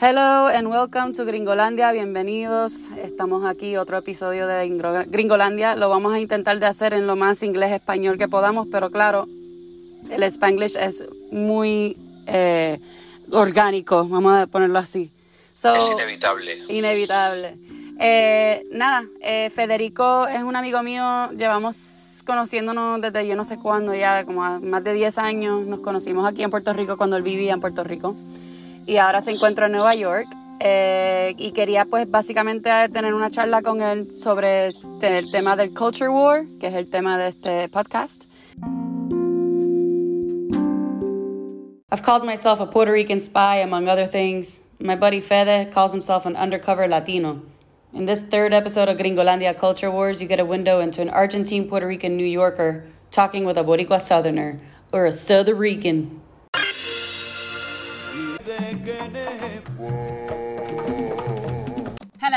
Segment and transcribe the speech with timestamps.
[0.00, 2.74] Hello and welcome to Gringolandia, bienvenidos.
[3.02, 4.68] Estamos aquí, otro episodio de
[5.08, 5.74] Gringolandia.
[5.74, 9.26] Lo vamos a intentar de hacer en lo más inglés español que podamos, pero claro,
[10.08, 11.02] el spanglish es
[11.32, 11.96] muy
[12.28, 12.78] eh,
[13.32, 15.10] orgánico, vamos a ponerlo así.
[15.64, 16.58] es inevitable.
[16.68, 17.56] Inevitable.
[17.98, 23.96] Eh, nada, eh, Federico es un amigo mío, llevamos conociéndonos desde yo no sé cuándo,
[23.96, 25.66] ya como más de 10 años.
[25.66, 28.14] Nos conocimos aquí en Puerto Rico cuando él vivía en Puerto Rico
[28.88, 30.26] y ahora se encuentra en Nueva York.
[30.60, 35.72] Eh, y quería pues básicamente tener una charla con él sobre este, el tema del
[35.72, 38.24] Culture War, que es el tema de este podcast.
[41.90, 44.62] I've called myself a Puerto Rican spy, among other things.
[44.80, 47.40] My buddy Fede calls himself an undercover Latino.
[47.94, 51.68] In this third episode of Gringolandia Culture Wars, you get a window into an Argentine
[51.68, 54.60] Puerto Rican New Yorker talking with a Boricua Southerner,
[54.92, 56.20] or a Southern Rican.
[58.88, 60.17] Whoa.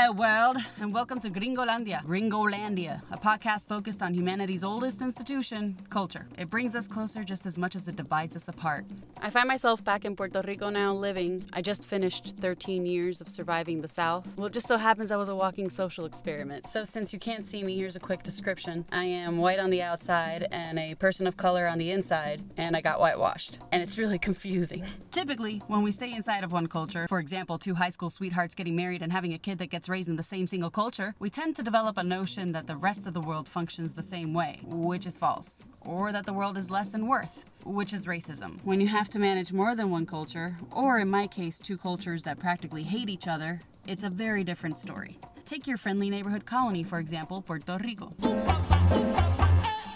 [0.02, 2.04] Hello, world, and welcome to Gringolandia.
[2.04, 6.26] Gringolandia, a podcast focused on humanity's oldest institution, culture.
[6.36, 8.84] It brings us closer just as much as it divides us apart.
[9.20, 11.44] I find myself back in Puerto Rico now living.
[11.52, 14.26] I just finished 13 years of surviving the South.
[14.36, 16.68] Well, it just so happens I was a walking social experiment.
[16.68, 19.82] So, since you can't see me, here's a quick description I am white on the
[19.82, 23.60] outside and a person of color on the inside, and I got whitewashed.
[23.70, 24.84] And it's really confusing.
[25.12, 28.74] Typically, when we stay inside of one culture, for example, two high school sweethearts getting
[28.74, 31.54] married and having a kid that gets raised in the same single culture, we tend
[31.54, 35.06] to develop a notion that the rest of the world functions the same way, which
[35.06, 38.58] is false, or that the world is less than worth, which is racism.
[38.64, 42.22] When you have to manage more than one culture, or in my case, two cultures
[42.22, 45.18] that practically hate each other, it's a very different story.
[45.44, 48.14] Take your friendly neighborhood colony, for example, Puerto Rico.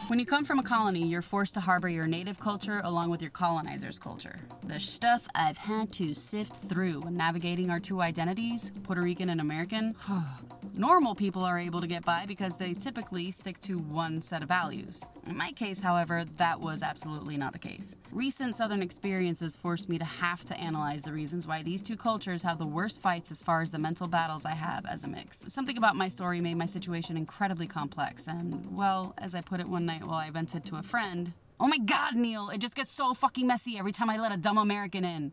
[0.09, 3.21] When you come from a colony, you're forced to harbor your native culture along with
[3.21, 4.39] your colonizer's culture.
[4.63, 9.41] The stuff I've had to sift through when navigating our two identities, Puerto Rican and
[9.41, 9.97] American,
[10.75, 14.49] normal people are able to get by because they typically stick to one set of
[14.49, 15.03] values.
[15.27, 17.97] In my case, however, that was absolutely not the case.
[18.13, 22.43] Recent Southern experiences forced me to have to analyze the reasons why these two cultures
[22.45, 25.45] have the worst fights as far as the mental battles I have as a mix.
[25.49, 29.69] Something about my story made my situation incredibly complex, and, well, as I put it
[29.69, 31.33] one night, while I vented to a friend.
[31.59, 34.37] Oh my god, Neil, it just gets so fucking messy every time I let a
[34.37, 35.33] dumb American in.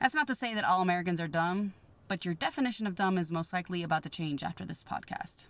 [0.00, 1.74] That's not to say that all Americans are dumb,
[2.08, 5.44] but your definition of dumb is most likely about to change after this podcast.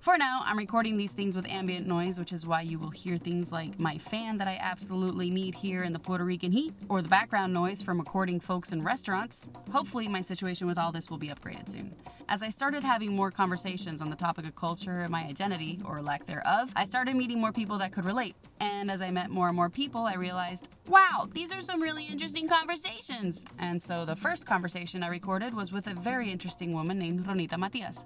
[0.00, 3.18] For now, I'm recording these things with ambient noise, which is why you will hear
[3.18, 7.02] things like my fan that I absolutely need here in the Puerto Rican heat, or
[7.02, 9.48] the background noise from recording folks in restaurants.
[9.72, 11.94] Hopefully, my situation with all this will be upgraded soon.
[12.28, 16.02] As I started having more conversations on the topic of culture and my identity, or
[16.02, 18.36] lack thereof, I started meeting more people that could relate.
[18.60, 22.04] And as I met more and more people, I realized, wow, these are some really
[22.04, 23.44] interesting conversations.
[23.58, 27.58] And so the first conversation I recorded was with a very interesting woman named Ronita
[27.58, 28.04] Matias.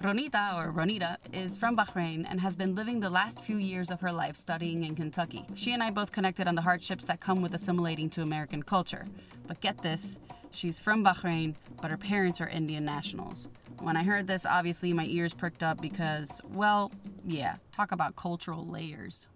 [0.00, 4.00] Ronita, or Ronita, is from Bahrain and has been living the last few years of
[4.00, 5.44] her life studying in Kentucky.
[5.54, 9.06] She and I both connected on the hardships that come with assimilating to American culture.
[9.46, 10.18] But get this,
[10.50, 13.48] she's from Bahrain, but her parents are Indian nationals.
[13.80, 16.90] When I heard this, obviously my ears perked up because, well,
[17.26, 19.28] yeah, talk about cultural layers.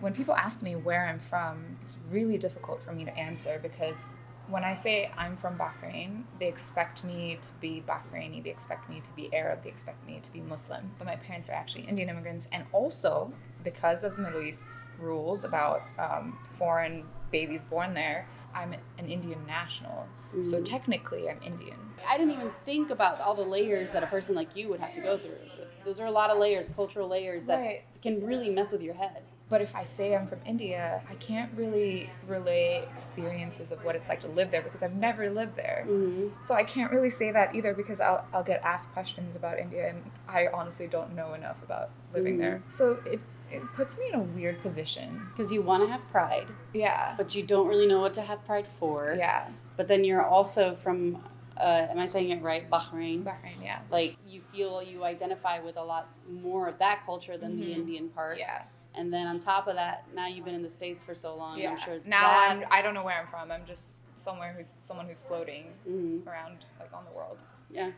[0.00, 4.12] When people ask me where I'm from, it's really difficult for me to answer because
[4.50, 9.00] when I say I'm from Bahrain, they expect me to be Bahraini, they expect me
[9.00, 10.90] to be Arab, they expect me to be Muslim.
[10.98, 15.44] But my parents are actually Indian immigrants, and also because of the Middle East's rules
[15.44, 20.08] about um, foreign babies born there, I'm an Indian national.
[20.36, 20.50] Mm.
[20.50, 21.78] So technically, I'm Indian.
[22.08, 24.94] I didn't even think about all the layers that a person like you would have
[24.94, 25.36] to go through.
[25.84, 27.82] Those are a lot of layers, cultural layers that right.
[28.02, 29.22] can really mess with your head.
[29.50, 34.08] But if I say I'm from India, I can't really relay experiences of what it's
[34.08, 35.84] like to live there because I've never lived there.
[35.88, 36.28] Mm-hmm.
[36.44, 39.88] So I can't really say that either because I'll, I'll get asked questions about India
[39.90, 42.42] and I honestly don't know enough about living mm-hmm.
[42.42, 42.62] there.
[42.70, 45.20] So it, it puts me in a weird position.
[45.36, 46.46] Because you want to have pride.
[46.72, 47.14] Yeah.
[47.16, 49.16] But you don't really know what to have pride for.
[49.18, 49.48] Yeah.
[49.76, 51.24] But then you're also from
[51.56, 52.68] uh, am I saying it right?
[52.70, 53.22] Bahrain.
[53.22, 53.80] Bahrain, yeah.
[53.90, 57.60] Like you feel you identify with a lot more of that culture than mm-hmm.
[57.60, 58.38] the Indian part.
[58.38, 58.62] Yeah.
[58.94, 61.58] And then on top of that, now you've been in the states for so long.
[61.58, 61.72] Yeah.
[61.72, 62.64] I'm sure now I'm.
[62.70, 63.50] I don't know where I'm from.
[63.52, 66.28] I'm just somewhere who's someone who's floating mm-hmm.
[66.28, 67.38] around like on the world.
[67.70, 67.90] Yeah.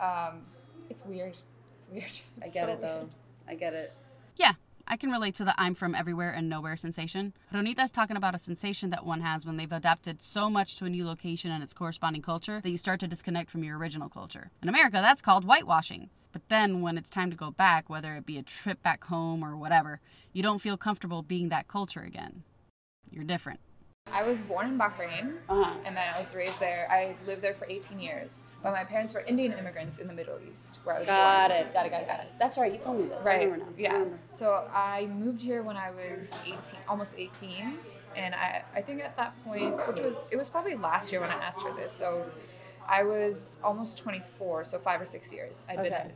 [0.00, 0.42] Um,
[0.90, 1.36] it's weird.
[1.78, 2.04] It's weird.
[2.42, 2.98] It's I get so it though.
[2.98, 3.14] Weird.
[3.48, 3.92] I get it.
[4.36, 4.52] Yeah.
[4.90, 7.34] I can relate to the I'm from everywhere and nowhere sensation.
[7.52, 10.88] Ronita's talking about a sensation that one has when they've adapted so much to a
[10.88, 14.50] new location and its corresponding culture that you start to disconnect from your original culture.
[14.62, 16.08] In America, that's called whitewashing.
[16.38, 19.42] But then when it's time to go back, whether it be a trip back home
[19.42, 20.00] or whatever,
[20.32, 22.44] you don't feel comfortable being that culture again.
[23.10, 23.58] You're different.
[24.12, 25.72] I was born in Bahrain, uh-huh.
[25.84, 26.86] and then I was raised there.
[26.92, 28.36] I lived there for 18 years.
[28.62, 31.60] But my parents were Indian immigrants in the Middle East, where I was Got born.
[31.60, 31.74] it.
[31.74, 31.90] Got it.
[31.90, 32.06] Got it.
[32.08, 32.26] Got it.
[32.38, 32.72] That's right.
[32.72, 33.20] You told me this.
[33.20, 33.44] I Right.
[33.50, 33.72] remember now.
[33.76, 33.92] I Yeah.
[33.94, 34.18] remember.
[34.36, 37.78] So I moved here when I was 18, almost 18,
[38.14, 41.30] and I I think at that point, which was it was probably last year when
[41.30, 41.92] I asked her this.
[41.92, 42.30] So
[42.88, 46.02] I was almost 24, so five or six years I'd been Okay.
[46.06, 46.12] in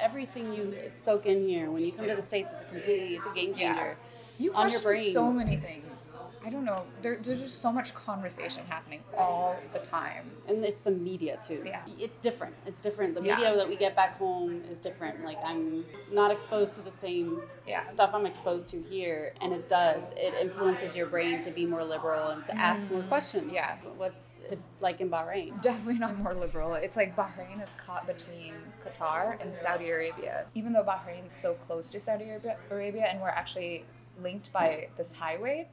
[0.00, 3.16] Everything you soak in here when you come to the states is completely.
[3.16, 3.74] It's a game Yeah.
[3.74, 3.96] changer.
[4.38, 5.12] You On your brain.
[5.12, 6.07] so many things.
[6.44, 6.84] I don't know.
[7.02, 10.30] There, there's just so much conversation happening all the time.
[10.46, 11.62] And it's the media too.
[11.64, 11.82] Yeah.
[11.98, 12.54] It's different.
[12.66, 13.14] It's different.
[13.14, 13.36] The Yeah.
[13.36, 15.24] media that we get back home is different.
[15.24, 17.84] Like I'm not exposed to the same Yeah.
[17.86, 20.12] stuff I'm exposed to here, and it does.
[20.16, 23.50] It influences your brain to be more liberal and to ask more questions.
[23.50, 23.54] Mm.
[23.54, 23.76] Yeah.
[23.96, 24.36] What's
[24.80, 25.60] like in Bahrain?
[25.60, 26.74] Definitely not more liberal.
[26.74, 30.46] It's like Bahrain is caught between Qatar and Saudi Arabia.
[30.54, 32.30] Even though Bahrain's so close to Saudi
[32.70, 33.84] Arabia and we're actually
[34.22, 35.68] linked by this highway,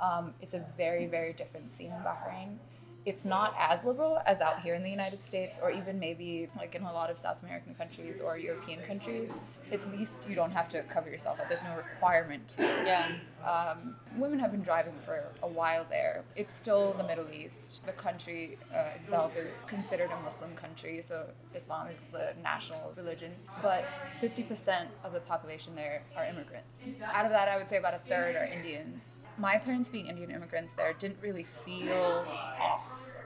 [0.00, 2.56] um, it's a very, very different scene in Bahrain.
[3.06, 6.74] It's not as liberal as out here in the United States, or even maybe like
[6.74, 9.30] in a lot of South American countries or European countries.
[9.70, 11.48] At least you don't have to cover yourself up.
[11.48, 12.56] There's no requirement.
[12.58, 13.12] Yeah.
[13.46, 16.24] Um, women have been driving for a while there.
[16.34, 17.80] It's still the Middle East.
[17.84, 23.32] The country uh, itself is considered a Muslim country, so Islam is the national religion.
[23.60, 23.84] But
[24.22, 26.78] 50% of the population there are immigrants.
[27.12, 29.02] Out of that, I would say about a third are Indians.
[29.38, 32.26] My parents, being Indian immigrants there, didn't really feel
[32.60, 32.84] off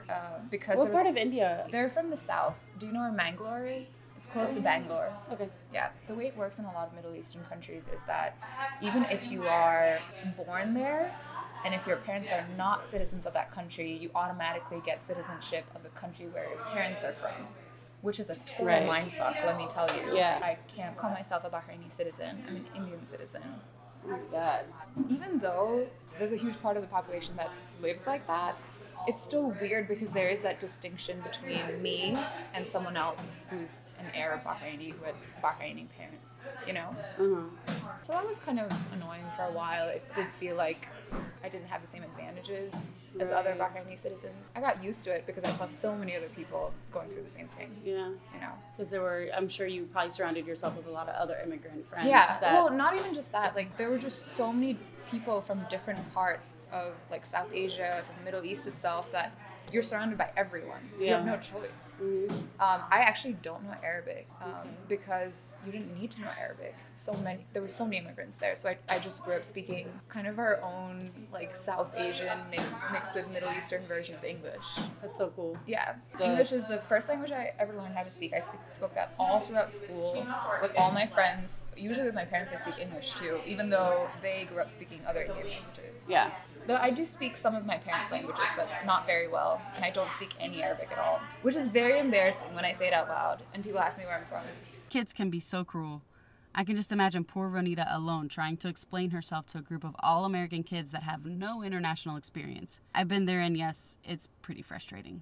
[0.09, 1.67] uh, because What was- part of India?
[1.71, 2.57] they're from the south.
[2.79, 3.97] Do you know where Mangalore is?
[4.17, 5.13] It's close to Bangalore.
[5.31, 5.49] Okay.
[5.73, 8.35] Yeah, the way it works in a lot of Middle Eastern countries is that
[8.81, 9.99] even if you are
[10.45, 11.13] born there
[11.63, 15.83] and if your parents are not citizens of that country, you automatically get citizenship of
[15.83, 17.47] the country where your parents are from,
[18.01, 18.83] which is a total Right.
[18.83, 20.15] mindfuck, let me tell you.
[20.15, 20.39] Yeah.
[20.41, 23.43] I can't call myself a Bahraini citizen, I'm an Indian citizen.
[25.09, 25.87] Even though
[26.17, 27.49] there's a huge part of the population that
[27.81, 28.57] lives like that,
[29.07, 32.15] it's still weird because there is that distinction between me
[32.53, 33.69] and someone else who's
[33.99, 36.95] an Arab Bahraini who had Bahraini parents, you know?
[37.19, 37.73] Uh-huh.
[38.01, 39.87] So that was kind of annoying for a while.
[39.89, 40.87] It did feel like
[41.43, 42.73] I didn't have the same advantages
[43.19, 43.59] as other Right.
[43.59, 44.51] Bahraini citizens.
[44.55, 47.29] I got used to it because I saw so many other people going through the
[47.29, 48.07] same thing, Yeah.
[48.33, 48.51] you know?
[48.77, 51.87] Because there were, I'm sure you probably surrounded yourself with a lot of other immigrant
[51.89, 52.07] friends.
[52.09, 52.37] Yeah.
[52.39, 53.55] That, Well, not even just that.
[53.55, 54.77] Like there were just so many
[55.09, 59.31] people from different parts of like South Asia, from the Middle East itself, that
[59.73, 60.89] you're surrounded by everyone.
[60.99, 61.99] You have no choice.
[62.01, 62.31] Mhm.
[62.31, 66.75] Um, I actually don't know Arabic um, because you didn't need to know Arabic.
[66.95, 68.55] So many, there were so many immigrants there.
[68.55, 72.65] So I, I just grew up speaking kind of our own like South Asian mixed,
[72.91, 74.65] mixed with Middle Eastern version of English.
[75.01, 75.57] That's so cool.
[75.65, 78.33] Yeah, The- English is the first language I ever learned how to speak.
[78.33, 80.25] I speak, spoke that all throughout school
[80.61, 81.61] with all my friends.
[81.75, 85.21] Usually with my parents, I speak English too, even though they grew up speaking other
[85.21, 86.05] Indian languages.
[86.09, 86.31] Yeah.
[86.67, 89.89] But I do speak some of my parents' languages, but not very well, and I
[89.89, 93.07] don't speak any Arabic at all, which is very embarrassing when I say it out
[93.07, 94.43] loud and people ask me where I'm from.
[94.89, 96.01] Kids can be so cruel.
[96.55, 99.95] I can just imagine poor Ronita alone trying to explain herself to a group of
[99.99, 102.81] all American kids that have no international experience.
[102.95, 105.21] I've been there, and yes, it's pretty frustrating.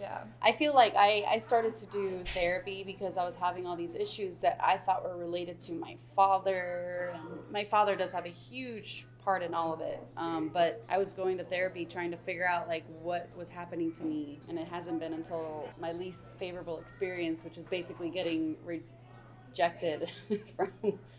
[0.00, 0.18] Yeah.
[0.42, 3.94] I feel like I, I started to do therapy because I was having all these
[3.94, 7.14] issues that I thought were related to my father.
[7.52, 10.02] My father does have a huge part in all of it.
[10.16, 13.92] Um, but I was going to therapy trying to figure out like what was happening
[13.94, 14.42] to me.
[14.48, 20.10] And it hasn't been until my least favorable experience, which is basically getting rejected
[20.56, 20.72] from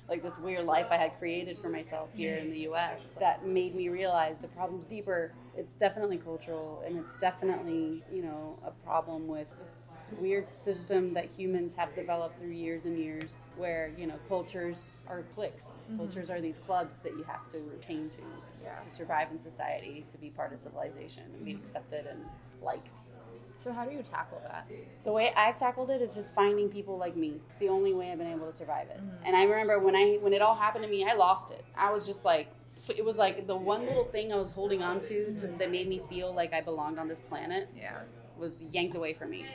[0.09, 3.75] like this weird life I had created for myself here in the US that made
[3.75, 5.35] me realize the problem's deeper.
[5.53, 9.47] It's definitely cultural and it's definitely, you know, a problem with
[10.19, 15.23] weird system that humans have developed through years and years where, you know, cultures are
[15.35, 15.79] cliques.
[15.89, 15.97] Mhm.
[15.97, 18.21] Cultures are these clubs that you have to retain to
[18.63, 18.77] Yeah.
[18.77, 22.23] to survive in society, to be part of civilization and be accepted and
[22.61, 22.89] liked.
[23.63, 24.67] So how do you tackle that?
[25.03, 27.41] The way I've tackled it is just finding people like me.
[27.49, 28.97] It's the only way I've been able to survive it.
[28.97, 29.27] Mhm.
[29.27, 31.63] And I remember when I when it all happened to me, I lost it.
[31.75, 32.47] I was just like
[32.95, 35.87] it was like the one little thing I was holding on to, to that made
[35.87, 38.01] me feel like I belonged on this planet Yeah.
[38.37, 39.45] was yanked away from me.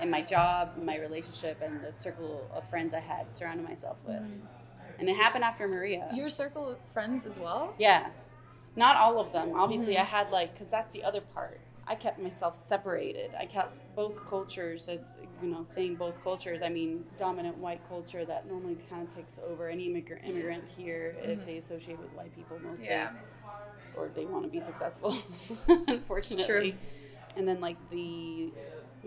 [0.00, 4.22] And my job, my relationship, and the circle of friends I had surrounded myself with.
[4.98, 6.08] And it happened after Maria.
[6.14, 7.74] Your circle of friends as well?
[7.78, 8.06] Yeah.
[8.76, 9.52] Not all of them.
[9.54, 10.00] Obviously, Mhm.
[10.00, 11.60] I had like, because that's the other part.
[11.86, 13.34] I kept myself separated.
[13.38, 16.60] I kept both cultures, as you know, saying both cultures.
[16.62, 21.16] I mean, dominant white culture that normally kind of takes over any immigrant, immigrant here
[21.20, 21.46] if Mhm.
[21.46, 23.10] they associate with white people mostly, Yeah.
[23.94, 25.16] or they want to be successful,
[25.88, 26.72] unfortunately.
[26.72, 26.78] True.
[27.36, 28.52] And then like the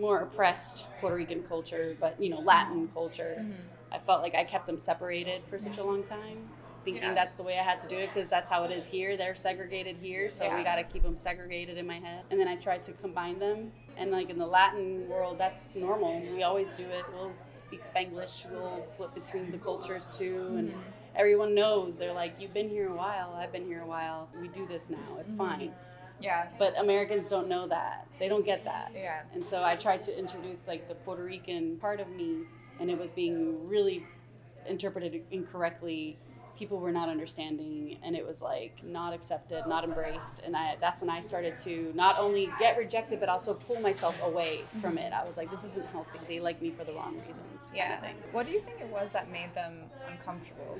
[0.00, 3.36] more oppressed Puerto Rican culture, but you know, Latin culture.
[3.38, 3.54] Mhm.
[3.92, 6.48] I felt like I kept them separated for such a long time.
[6.82, 7.12] thinking Yeah.
[7.12, 9.14] that's the way I had to do it because that's how it is here.
[9.14, 10.56] They're segregated here, so Yeah.
[10.56, 12.24] we got to keep them segregated in my head.
[12.30, 13.70] And then I tried to combine them.
[13.98, 16.20] And like in the Latin world, that's normal.
[16.20, 17.04] We always do it.
[17.12, 18.46] We'll speak Spanglish.
[18.50, 20.80] We'll flip between the cultures too, and Mhm.
[21.16, 21.98] everyone knows.
[21.98, 23.34] They're like, "You've been here a while.
[23.34, 24.30] I've been here a while.
[24.40, 25.18] We do this now.
[25.20, 25.36] It's Mhm.
[25.36, 25.74] fine."
[26.20, 26.46] Yeah.
[26.58, 28.06] But Americans don't know that.
[28.18, 28.92] They don't get that.
[28.94, 29.22] Yeah.
[29.34, 32.42] And so I tried to introduce like the Puerto Rican part of me,
[32.78, 34.04] and it was being really
[34.66, 36.18] interpreted incorrectly.
[36.56, 40.40] People were not understanding, and it was like not accepted, not embraced.
[40.44, 44.20] And I, that's when I started to not only get rejected, but also pull myself
[44.22, 44.98] away from mm-hmm.
[44.98, 45.12] it.
[45.12, 46.18] I was like, this isn't healthy.
[46.28, 47.70] They like me for the wrong reasons.
[47.70, 48.10] kind Yeah.
[48.10, 48.34] of.
[48.34, 49.78] What do you think it was that made them
[50.10, 50.78] uncomfortable?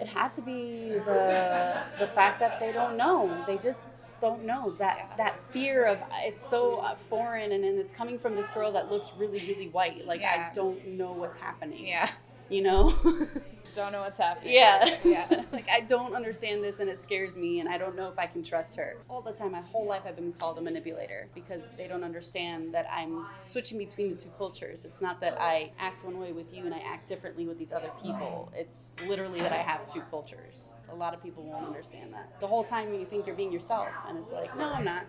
[0.00, 3.44] It had to be the the fact that they don't know.
[3.48, 5.16] They just don't know that Yeah.
[5.16, 9.12] that fear of it's so foreign, and, and it's coming from this girl that looks
[9.16, 10.06] really really white.
[10.06, 10.50] Like Yeah.
[10.50, 11.86] I don't know what's happening.
[11.86, 12.10] Yeah.
[12.48, 12.94] You know.
[13.78, 14.54] Don't know what's happening.
[14.54, 14.96] yeah.
[15.04, 15.26] Yeah.
[15.52, 18.26] like I don't understand this, and it scares me, and I don't know if I
[18.26, 18.96] can trust her.
[19.08, 22.74] All the time, my whole life, I've been called a manipulator because they don't understand
[22.74, 24.84] that I'm switching between the two cultures.
[24.84, 27.70] It's not that I act one way with you and I act differently with these
[27.70, 28.50] other people.
[28.52, 30.72] It's literally that I have two cultures.
[30.90, 32.32] A lot of people won't understand that.
[32.40, 35.04] The whole time you think you're being yourself, and it's like, no, I'm not.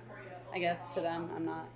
[0.53, 1.67] I guess to them, I'm not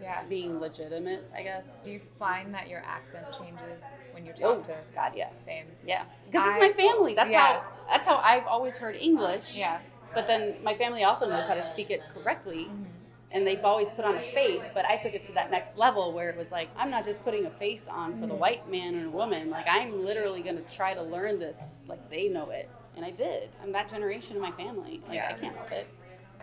[0.00, 0.22] Yeah.
[0.28, 1.28] being legitimate.
[1.34, 1.80] I guess.
[1.84, 5.66] Do you find that your accent changes when you Oh talk to God, yeah, same?
[5.84, 6.04] yeah.
[6.30, 7.14] Because it's my family.
[7.14, 7.40] That's yeah.
[7.60, 7.64] how.
[7.90, 9.56] That's how I've always heard English.
[9.56, 9.78] Yeah.
[10.14, 12.86] But then my family also knows how to speak it correctly, Mhm.
[13.30, 14.70] and they've always put on a face.
[14.74, 17.22] But I took it to that next level where it was like, I'm not just
[17.24, 18.38] putting a face on for the Mhm.
[18.38, 19.50] white man or woman.
[19.50, 22.68] Like, I'm literally going to try to learn this like they know it.
[22.96, 23.50] And I did.
[23.62, 25.02] I'm that generation of my family.
[25.06, 25.28] Like, Yeah.
[25.28, 25.86] I can't help it.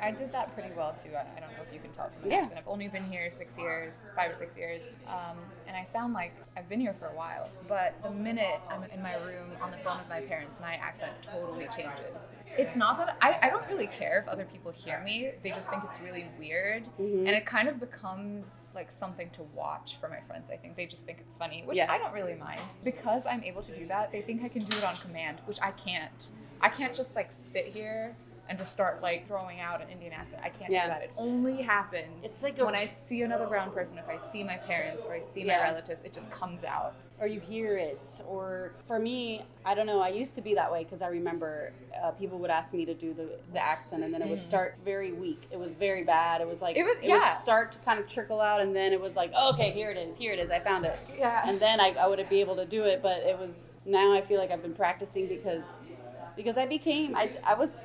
[0.02, 1.12] I did that pretty well too.
[1.16, 2.42] I, I don't know if you can tell from my Yeah.
[2.44, 2.60] accent.
[2.60, 5.38] I've only been here six years, five or six years, um,
[5.68, 7.50] and I sound like I've been here for a while.
[7.68, 11.14] But the minute I'm in my room on the phone with my parents, my accent
[11.22, 12.16] totally changes.
[12.58, 15.32] It's not that I, I don't really care if other people hear me.
[15.44, 17.28] They just think it's really weird, Mhm.
[17.28, 20.50] and it kind of becomes like something to watch for my friends.
[20.52, 21.92] I think they just think it's funny, which Yeah.
[21.92, 24.12] I don't really mind because I'm able to do that.
[24.12, 26.30] They think I can do it on command, which I can't.
[26.62, 28.16] I can't just like sit here
[28.48, 30.42] and just start like throwing out an Indian accent.
[30.44, 30.84] I can't Yeah.
[30.86, 31.02] do that.
[31.04, 34.44] It only happens It's like a- when I see another brown person, if I see
[34.44, 35.64] my parents or I see my Yeah.
[35.64, 36.94] relatives, it just comes out.
[37.18, 40.70] or you hear it or for me i don't know i used to be that
[40.70, 41.72] way because i remember
[42.04, 44.42] uh, people would ask me to do the, the accent and then it would Mhm.
[44.42, 47.38] start very weak it was very bad it was like It was- would yeah.
[47.38, 50.18] start to kind of trickle out and then it was like okay here it is
[50.18, 51.48] here it is i found it Yeah.
[51.48, 54.20] and then I, I would be able to do it but it was now i
[54.20, 55.64] feel like i've been practicing because
[56.36, 57.78] because i became i, I was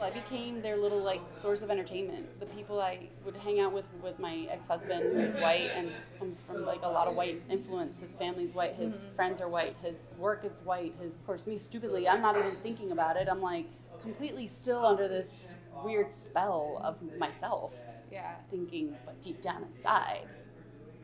[0.00, 2.38] I became their little like source of entertainment.
[2.40, 6.64] The people I would hang out with with my ex-husband who's white and comes from
[6.64, 7.98] like a lot of white influence.
[7.98, 9.14] His family's white, his Mhm.
[9.16, 10.96] friends are white, his work is white.
[10.98, 13.28] His of course me stupidly, I'm not even thinking about it.
[13.28, 13.70] I'm like
[14.00, 17.72] completely still under this weird spell of myself,
[18.10, 18.36] yeah.
[18.50, 20.28] thinking but deep down inside,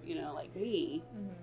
[0.03, 1.35] you know, like me, Mhm.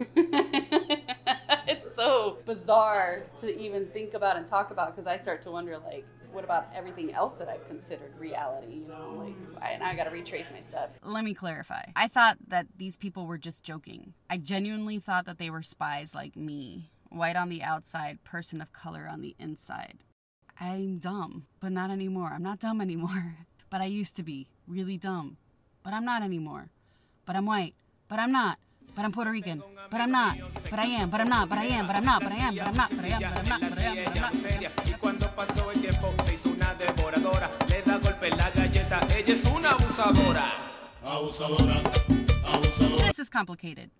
[1.66, 5.78] it's so bizarre to even think about and talk about because I start to wonder
[5.78, 9.96] like what about everything else that I've considered reality you know like I, now I
[9.96, 11.82] got to retrace my steps Let me clarify.
[11.96, 14.14] I thought that these people were just joking.
[14.28, 18.72] I genuinely thought that they were spies like me, white on the outside, person of
[18.72, 20.04] color on the inside.
[20.58, 22.30] I'm dumb, but not anymore.
[22.34, 23.34] I'm not dumb anymore.
[23.70, 25.36] But I used to be really dumb.
[25.84, 26.70] But I'm not anymore.
[27.24, 27.74] But I'm white.
[28.08, 28.58] But I'm not.
[28.94, 29.62] But I'm Puerto Rican.
[29.90, 30.36] But I'm not.
[30.70, 31.10] But I am.
[31.10, 31.48] But I'm not.
[31.48, 31.86] But I am.
[31.86, 32.22] But I'm not.
[32.22, 32.54] But I am.
[32.54, 32.90] But I'm not.
[32.90, 33.20] But I am.
[33.22, 33.60] But I'm not.
[33.60, 33.96] But I am.
[33.96, 34.32] But I'm not.
[34.32, 34.72] But I am.
[34.86, 39.32] Y cuando pasó el tiempo se hizo una devoradora, le da golpe la galleta, ella
[39.32, 40.50] es una abusadora.
[41.04, 41.82] Abusadora,
[42.44, 43.06] abusadora.
[43.06, 43.90] This is complicated.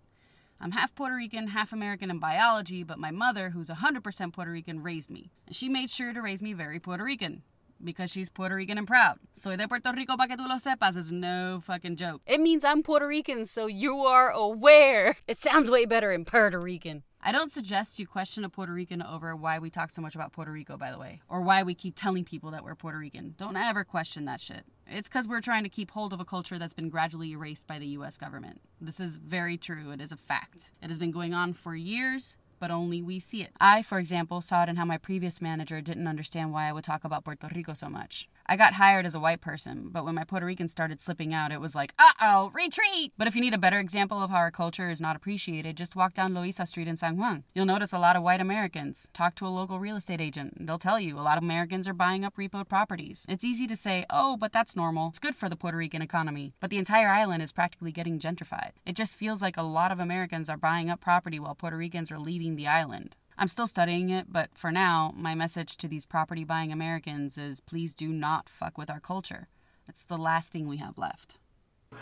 [0.60, 4.82] I'm half Puerto Rican, half American in biology, but my mother, who's 100% Puerto Rican,
[4.82, 5.30] raised me.
[5.46, 7.42] And she made sure to raise me very Puerto Rican.
[7.82, 9.18] Because she's Puerto Rican and proud.
[9.32, 12.20] Soy de Puerto Rico pa que tú lo sepas is no fucking joke.
[12.26, 16.60] it means I'm Puerto Rican so you are aware it sounds way better in Puerto
[16.60, 20.14] Rican I don't suggest you question a Puerto Rican over why we talk so much
[20.14, 22.96] about Puerto Rico, by the way, or why we keep telling people that we're Puerto
[22.98, 23.34] Rican.
[23.36, 24.64] Don't ever question that shit.
[24.86, 27.78] It's because we're trying to keep hold of a culture that's been gradually erased by
[27.78, 28.58] the US government.
[28.80, 29.90] This is very true.
[29.90, 30.70] It is a fact.
[30.82, 33.50] It has been going on for years, but only we see it.
[33.58, 36.84] I, for example, saw it in how my previous manager didn't understand why I would
[36.84, 38.28] talk about Puerto Rico so much.
[38.50, 41.52] I got hired as a white person, but when my Puerto Rican started slipping out,
[41.52, 43.12] it was like, uh oh, retreat!
[43.16, 45.94] But if you need a better example of how our culture is not appreciated, just
[45.94, 47.44] walk down Loiza Street in San Juan.
[47.54, 49.08] You'll notice a lot of white Americans.
[49.14, 50.66] Talk to a local real estate agent.
[50.66, 53.24] They'll tell you a lot of Americans are buying up repoed properties.
[53.28, 55.10] It's easy to say, oh, but that's normal.
[55.10, 56.52] It's good for the Puerto Rican economy.
[56.58, 58.72] But the entire island is practically getting gentrified.
[58.84, 62.10] It just feels like a lot of Americans are buying up property while Puerto Ricans
[62.10, 63.14] are leaving the island.
[63.40, 67.62] I'm still studying it, but for now, my message to these property buying Americans is
[67.62, 69.48] please do not fuck with our culture.
[69.88, 71.38] It's the last thing we have left.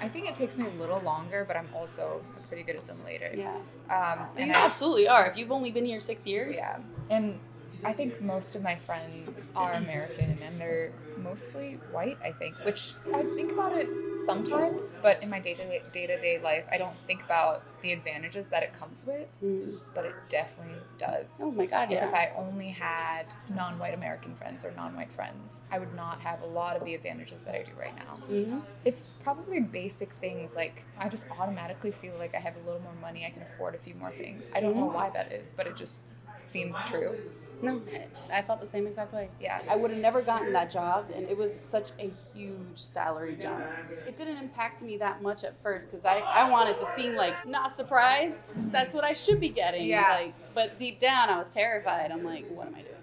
[0.00, 3.37] I think it takes me a little longer, but I'm also a pretty good assimilator.
[3.37, 3.54] Yeah.
[3.88, 5.30] Um, and you I, absolutely are.
[5.30, 6.57] If you've only been here six years.
[6.57, 6.80] yeah.
[7.09, 7.38] And
[7.85, 12.95] I think most of my friends are American and they're mostly white, I think, which
[13.15, 13.89] I think about it
[14.27, 18.63] sometimes, but in my day to day life, I don't think about the advantages that
[18.63, 19.79] it comes with, Mm.
[19.95, 21.37] but it definitely does.
[21.41, 22.09] Oh my god, yeah.
[22.09, 22.15] If.
[22.15, 26.43] I only had non white American friends or non white friends, I would not have
[26.43, 28.19] a lot of the advantages that I do right now.
[28.29, 28.63] Mhm.
[28.85, 32.95] It's probably basic things like I just automatically feel like I have a little more
[32.95, 34.49] money, I can afford a few more things.
[34.53, 36.01] I don't know why that is, but it just
[36.37, 37.17] seems true.
[37.61, 37.81] No,
[38.33, 39.31] I felt the same exact way.
[39.41, 39.61] Yeah.
[39.69, 43.65] I would have never gotten that job, and it was such a huge salary jump.
[44.07, 47.35] It didn't impact me that much at first because I, I wanted to seem like
[47.47, 48.53] not surprised.
[48.71, 49.87] That's what I should be getting.
[49.87, 50.09] Yeah.
[50.21, 52.11] Like, but deep down, I was terrified.
[52.11, 52.98] I'm like, what am I doing?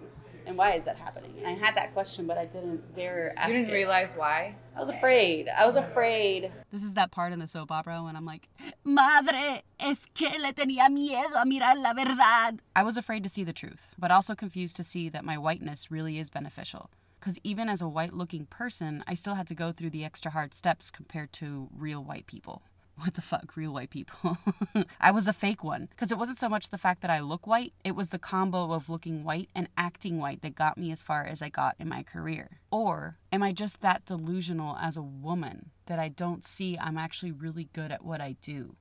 [0.56, 1.34] And why is that happening?
[1.38, 3.50] And I had that question, but I didn't dare ask.
[3.50, 3.74] You didn't it.
[3.74, 4.56] realize why?
[4.74, 5.50] I was afraid.
[5.50, 6.50] I was afraid.
[6.72, 8.48] This is that part in the soap opera when I'm like,
[8.86, 12.60] Madre, es que le tenía miedo a mirar la verdad.
[12.74, 15.92] I was afraid to see the truth, but also confused to see that my whiteness
[15.92, 16.90] really is beneficial.
[17.20, 20.32] Because even as a white looking person, I still had to go through the extra
[20.32, 22.62] hard steps compared to real white people.
[22.98, 24.38] What the fuck, real white people?
[25.02, 25.88] I was a fake one.
[25.88, 28.72] Because it wasn't so much the fact that I look white, it was the combo
[28.72, 31.90] of looking white and acting white that got me as far as I got in
[31.90, 32.62] my career.
[32.72, 37.32] Or am I just that delusional as a woman that I don't see I'm actually
[37.34, 38.76] really good at what I do?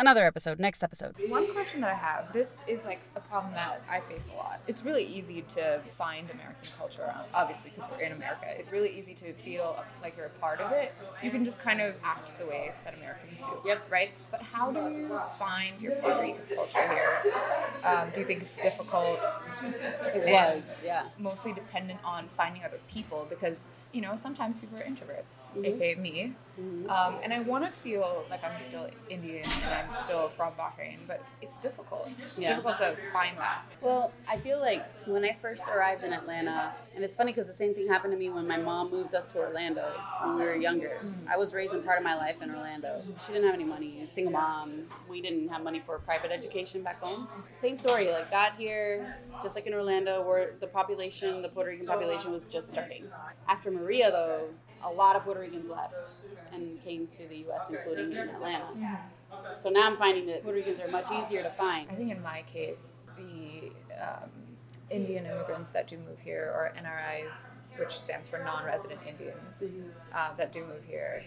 [0.00, 1.14] Another episode, next episode.
[1.28, 4.58] One question that I have this is like a problem that I face a lot.
[4.66, 8.46] It's really easy to find American culture around, obviously, because we're in America.
[8.48, 10.94] It's really easy to feel like you're a part of it.
[11.22, 13.68] You can just kind of act the way that Americans do.
[13.68, 13.90] Yep.
[13.90, 14.12] Right?
[14.30, 17.34] But how do you find your Puerto Rican culture here?
[17.84, 19.18] Um, do you think it's difficult?
[20.14, 21.08] It And was, yeah.
[21.18, 23.58] Mostly dependent on finding other people because.
[23.92, 25.64] You know, sometimes people are introverts, Mhm.
[25.66, 26.32] aka me.
[26.88, 31.06] Um, and I want to feel like I'm still Indian and I'm still from Bahrain,
[31.06, 32.10] but it's difficult.
[32.24, 32.50] It's Yeah.
[32.50, 33.62] difficult to find that.
[33.80, 37.54] Well, I feel like when I first arrived in Atlanta, and it's funny because the
[37.54, 39.84] same thing happened to me when my mom moved us to Orlando
[40.22, 41.06] when we were younger.
[41.30, 43.00] I was raising part of my life in Orlando.
[43.24, 44.82] She didn't have any money, single mom.
[45.08, 47.28] We didn't have money for private education back home.
[47.54, 51.86] Same story, like got here, just like in Orlando, where the population, the Puerto Rican
[51.86, 53.06] population was just starting.
[53.48, 54.48] After Maria, though,
[54.84, 56.10] a lot of Puerto Ricans left
[56.52, 58.66] and came to the U.S., including in Atlanta.
[59.58, 61.88] So now I'm finding that Puerto Ricans are much easier to find.
[61.90, 64.30] I think in my case, the um,
[64.90, 67.34] Indian immigrants that do move here, or NRIs,
[67.78, 69.62] which stands for non-resident Indians,
[70.14, 71.22] uh, that do move here,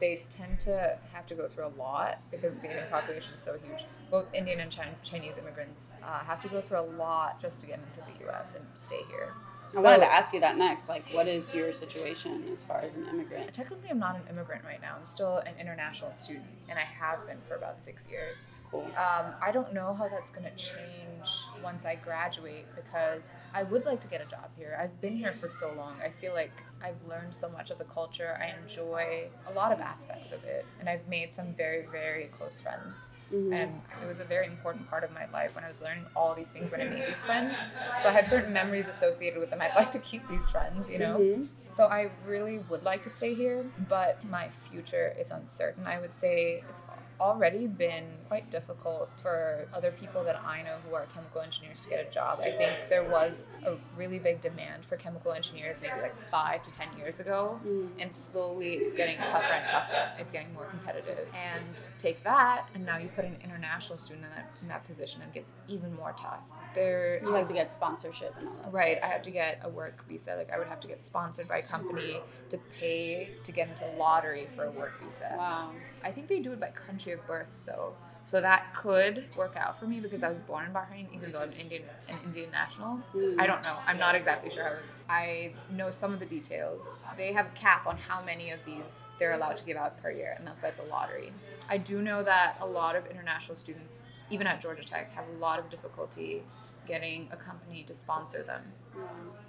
[0.00, 3.54] they tend to have to go through a lot because the Indian population is so
[3.66, 3.84] huge.
[4.10, 7.66] Both Indian and Chin- Chinese immigrants uh, have to go through a lot just to
[7.66, 8.54] get into the U.S.
[8.54, 9.32] and stay here.
[9.76, 10.88] I wanted to ask you that next.
[10.88, 13.52] Like, what is your situation as far as an immigrant?
[13.54, 14.96] Technically, I'm not an immigrant right now.
[14.98, 18.38] I'm still an international student, and I have been for about six years.
[18.70, 18.84] Cool.
[18.96, 21.28] Um, I don't know how that's going to change
[21.62, 24.78] once I graduate because I would like to get a job here.
[24.80, 25.96] I've been here for so long.
[26.04, 26.52] I feel like
[26.82, 28.38] I've learned so much of the culture.
[28.40, 32.60] I enjoy a lot of aspects of it, and I've made some very, very close
[32.60, 32.94] friends.
[33.32, 33.52] Mhm.
[33.52, 36.34] And it was a very important part of my life when I was learning all
[36.34, 37.56] these things when I made these friends.
[38.02, 39.60] So I have certain memories associated with them.
[39.60, 41.18] I'd like to keep these friends, you know?
[41.18, 41.48] Mhm.
[41.70, 45.86] So I really would like to stay here, but my future is uncertain.
[45.86, 46.80] I would say it's
[47.20, 51.88] already been quite difficult for other people that I know who are chemical engineers to
[51.90, 52.38] get a job.
[52.40, 56.72] I think there was a really big demand for chemical engineers maybe like five to
[56.72, 57.90] ten years ago, Mm.
[58.00, 60.10] and slowly it's getting tougher and tougher.
[60.18, 61.28] It's getting more competitive.
[61.34, 61.64] And
[61.98, 65.30] take that, and now you put an international student in that, in that position, and
[65.30, 66.40] it gets even more tough.
[66.74, 68.72] There You have is- to get sponsorship and all that.
[68.72, 70.36] Right, I have to get a work visa.
[70.36, 73.86] Like I would have to get sponsored by a company to pay to get into
[73.98, 75.34] lottery for a work visa.
[75.36, 75.72] Wow.
[76.04, 77.94] I think they do it by country of birth though.
[78.26, 81.38] So that could work out for me because I was born in Bahrain, even though
[81.38, 83.00] I'm Indian, an Indian national.
[83.38, 83.76] I don't know.
[83.86, 84.80] I'm not exactly sure.
[85.08, 86.90] I know some of the details.
[87.16, 90.10] They have a cap on how many of these they're allowed to give out per
[90.10, 91.32] year, and that's why it's a lottery.
[91.70, 95.38] I do know that a lot of international students, even at Georgia Tech, have a
[95.38, 96.42] lot of difficulty
[96.86, 98.62] getting a company to sponsor them.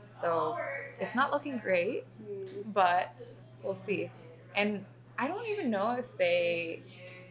[0.10, 0.58] So
[1.02, 2.06] it's not looking great,
[2.68, 3.14] but
[3.62, 4.10] we'll see.
[4.56, 4.86] And
[5.20, 6.82] I don't even know if they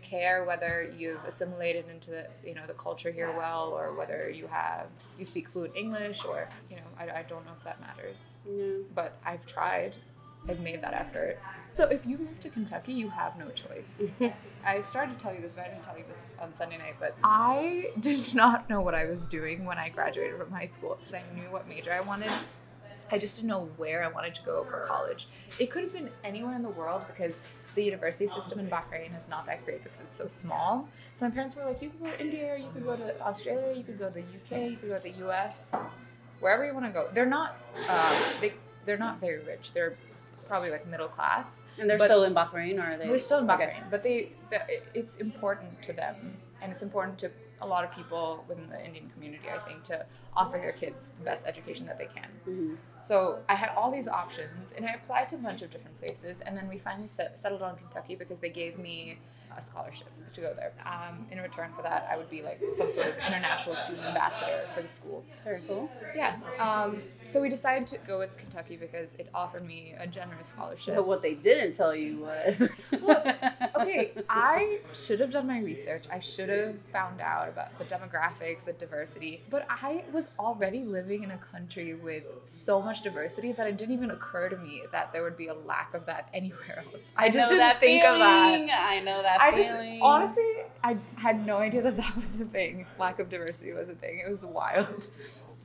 [0.03, 4.47] care whether you've assimilated into the you know the culture here well or whether you
[4.47, 4.87] have
[5.19, 8.37] you speak fluent English or you know I, I don't know if that matters.
[8.47, 8.85] Yeah.
[8.95, 9.97] But I've tried.
[10.49, 11.39] I've made that effort.
[11.75, 14.11] So if you move to Kentucky, you have no choice.
[14.65, 16.97] I started to tell you this, but I didn't tell you this on Sunday night.
[16.99, 20.99] But I did not know what I was doing when I graduated from high school.
[21.01, 22.31] Because I knew what major I wanted.
[23.11, 25.29] I just didn't know where I wanted to go for college.
[25.59, 27.35] It could have been anywhere in the world because
[27.79, 30.89] the university system in Bahrain is not that great because it's so small.
[31.15, 33.73] So my parents were like, you could go to India, you could go to Australia,
[33.77, 35.71] you could go to the UK, you could go to the US,
[36.41, 37.09] wherever you want to go.
[37.15, 37.57] They're not,
[37.89, 38.53] uh, they,
[38.85, 39.71] they're not very rich.
[39.75, 39.97] They're
[40.49, 41.63] probably like middle class.
[41.79, 43.07] And they're still in Bahrain, or are they?
[43.07, 43.83] They're still in Bahrain, Okay.
[43.93, 44.61] but they, they
[44.95, 46.17] it's important to them,
[46.61, 49.45] and it's important to a lot of people within the Indian community.
[49.53, 50.05] I think to
[50.37, 52.29] offer their kids the best education that they can.
[52.47, 52.77] Mhm.
[53.01, 56.41] So I had all these options, and I applied to a bunch of different places,
[56.41, 59.19] and then we finally set, settled on Kentucky because they gave me
[59.57, 60.73] a scholarship to go there.
[60.85, 64.61] Um, in return for that, I would be like some sort of international student ambassador
[64.75, 65.25] for the school.
[65.45, 65.91] Very cool.
[66.15, 66.37] Yeah.
[66.59, 70.95] Um, so we decided to go with Kentucky because it offered me a generous scholarship.
[70.95, 72.69] But what they didn't tell you was.
[73.81, 76.05] okay, I should have done my research.
[76.11, 79.43] I should have found out about the demographics, the diversity.
[79.51, 83.95] But I was already living in a country with so much diversity that it didn't
[83.95, 87.13] even occur to me that there would be a lack of that anywhere else.
[87.17, 88.53] I just know didn't that think of that.
[88.53, 88.71] feeling.
[88.73, 90.01] I know that I just feeling.
[90.03, 90.45] honestly,
[90.85, 92.87] I had no idea that that was a thing.
[92.99, 94.23] Lack of diversity was a thing.
[94.25, 95.07] It was wild.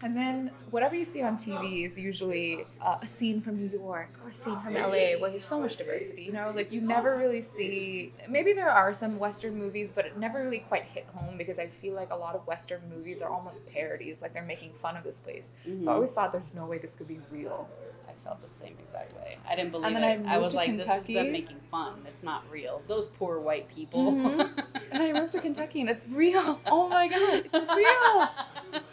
[0.04, 4.10] And then whatever you see on TV is usually uh, a scene from New York
[4.22, 6.24] or a scene from LA where there's so much diversity.
[6.24, 8.12] You know, like you never really see.
[8.28, 11.68] Maybe there are some Western movies, but it never really quite hit home because I
[11.68, 14.22] feel like a lot of Western movies are almost parodies.
[14.22, 15.54] Like they're making fun of this place.
[15.66, 15.86] Mhm.
[15.86, 17.70] So I always thought there's no way this could be real.
[18.06, 19.38] I felt the same exact way.
[19.50, 20.28] I didn't believe then it.
[20.28, 22.06] I I, was like, this is them making fun.
[22.08, 22.82] It's not real.
[22.88, 24.12] Those poor white people.
[24.12, 24.64] Mhm.
[24.92, 26.60] And then I moved to Kentucky and it's real.
[26.68, 28.82] Oh my god, it's real.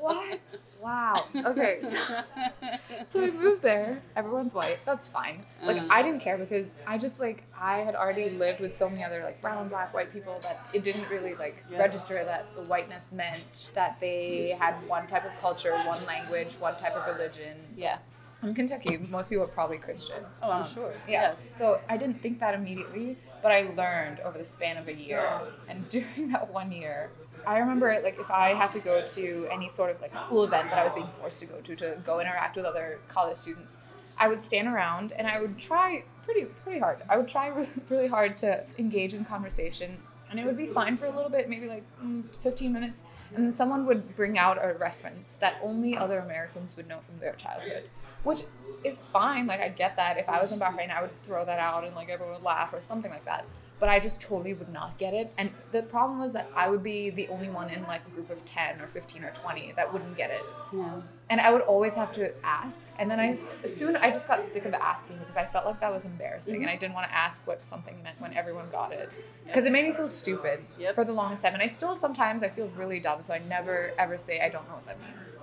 [0.00, 0.38] What?
[0.82, 1.24] Wow.
[1.34, 1.80] Okay.
[1.82, 1.98] So,
[3.12, 4.00] so I moved there.
[4.14, 4.78] Everyone's white.
[4.84, 5.42] That's fine.
[5.64, 5.82] Like.
[5.90, 9.22] I didn't care because I just like I had already lived with so many other
[9.24, 11.78] like brown, black, white people that it didn't really like Yeah.
[11.78, 16.76] register that the whiteness meant that they had one type of culture, one language, one
[16.76, 17.56] type of religion.
[17.76, 17.98] yeah.
[18.42, 20.22] In Kentucky, most people are probably Christian.
[20.42, 20.92] Oh, I'm Um, sure.
[21.08, 21.22] Yeah.
[21.30, 21.40] Yes.
[21.58, 25.40] So I didn't think that immediately, but I learned over the span of a year.
[25.68, 27.10] And during that one year,
[27.46, 30.68] I remember like if I had to go to any sort of like school event
[30.70, 33.78] that I was being forced to go to to go interact with other college students,
[34.18, 36.98] I would stand around and I would try pretty pretty hard.
[37.08, 37.48] I would try
[37.88, 39.96] really, hard to engage in conversation,
[40.30, 43.02] and it would be fine for a little bit, maybe like mm, 15 minutes,
[43.34, 47.18] and then someone would bring out a reference that only other Americans would know from
[47.20, 47.84] their childhood,
[48.24, 48.40] which
[48.82, 49.46] is fine.
[49.46, 50.18] Like I get that.
[50.18, 52.72] If I was in Bahrain, I would throw that out and like everyone would laugh
[52.72, 53.44] or something like that.
[53.78, 55.32] But I just totally would not get it.
[55.36, 58.30] And the problem was that I would be the only one in like a group
[58.30, 60.44] of 10 or 15 or 20 that wouldn't get it.
[60.72, 61.00] Yeah.
[61.28, 62.76] And I would always have to ask.
[62.98, 65.92] And then I soon I just got sick of asking because I felt like that
[65.92, 66.72] was embarrassing and mm-hmm.
[66.72, 69.10] I didn't want to ask what something meant when everyone got it.
[69.44, 70.94] Because it made me feel stupid Yep.
[70.94, 71.54] for the longest time.
[71.54, 74.66] And I still sometimes I feel really dumb, so I never ever say I don't
[74.68, 75.38] know what that means.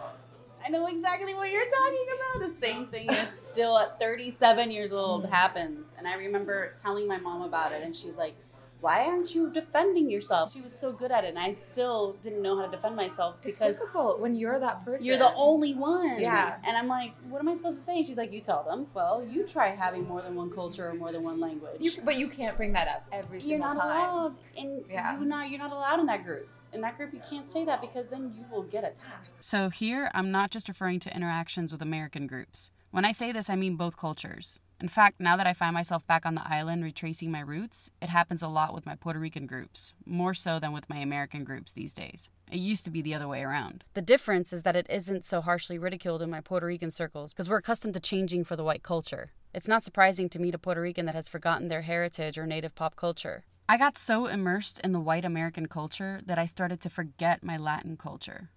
[0.65, 2.49] I know exactly what you're talking about.
[2.53, 5.93] The same thing that's still at 37 years old happens.
[5.97, 8.35] And I remember telling my mom about it, and she's like,
[8.79, 10.53] Why aren't you defending yourself?
[10.53, 13.35] She was so good at it, and I still didn't know how to defend myself
[13.43, 15.05] because It's difficult when you're that person.
[15.05, 16.19] you're the only one.
[16.19, 16.57] Yeah.
[16.63, 17.97] And I'm like, What am I supposed to say?
[17.97, 18.87] And she's like, You tell them.
[18.93, 21.77] Well, you try having more than one culture or more than one language.
[21.81, 23.89] You, but you can't bring that up every you're single not time.
[24.09, 25.19] allowed and Yeah.
[25.19, 27.81] you not you're not allowed in that group in that group you can't say that
[27.81, 31.81] because then you will get attacked So here, I'm not just referring to interactions with
[31.81, 32.71] American groups.
[32.91, 34.59] When I say this, I mean both cultures.
[34.83, 38.09] In fact, now that I find myself back on the island retracing my roots, it
[38.09, 41.71] happens a lot with my Puerto Rican groups, more so than with my American groups
[41.71, 42.29] these days.
[42.51, 43.85] It used to be the other way around.
[43.93, 47.49] The difference is that it isn't so harshly ridiculed in my Puerto Rican circles because
[47.49, 49.31] we're accustomed to changing for the white culture.
[49.53, 52.75] It's not surprising to meet a Puerto Rican that has forgotten their heritage or native
[52.75, 53.45] pop culture.
[53.67, 57.55] I got so immersed in the white American culture that I started to forget my
[57.55, 58.49] Latin culture.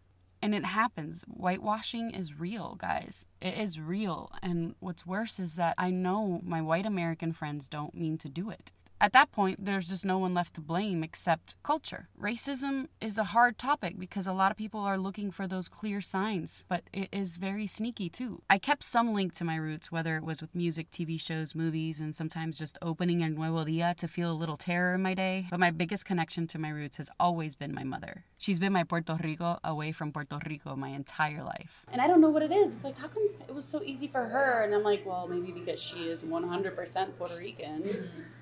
[0.42, 1.22] And it happens.
[1.28, 3.24] Whitewashing is real, guys.
[3.40, 4.30] It is real.
[4.42, 8.50] And what's worse is that I know my white American friends don't mean to do
[8.50, 8.72] it.
[8.98, 12.08] At that point, there's just no one left to blame except culture.
[12.18, 16.00] Racism is a hard topic because a lot of people are looking for those clear
[16.00, 18.40] signs, but it is very sneaky too.
[18.48, 22.00] I kept some link to my roots, whether it was with music, TV shows, movies,
[22.00, 25.46] and sometimes just opening a Nuevo Dia to feel a little terror in my day.
[25.50, 28.24] But my biggest connection to my roots has always been my mother.
[28.38, 31.84] She's been my Puerto Rico away from Puerto Rico my entire life.
[31.92, 34.08] and i don't know what it is it's like how come it was so easy
[34.08, 37.82] for her and i'm like well maybe because she is 100% puerto rican